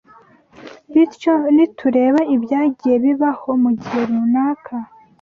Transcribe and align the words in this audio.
bityo 0.91 1.33
nitureba 1.55 2.21
ibyagiye 2.35 2.95
bibaho 3.03 3.49
mu 3.61 3.71
gihe 3.79 3.99
runaka 4.09 4.75